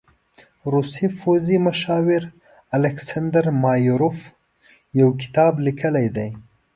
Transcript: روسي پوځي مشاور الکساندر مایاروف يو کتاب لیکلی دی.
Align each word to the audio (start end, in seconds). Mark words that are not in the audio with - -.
روسي 0.73 1.07
پوځي 1.19 1.57
مشاور 1.67 2.21
الکساندر 2.77 3.45
مایاروف 3.63 4.19
يو 4.99 5.09
کتاب 5.21 5.53
لیکلی 5.65 6.07
دی. 6.15 6.27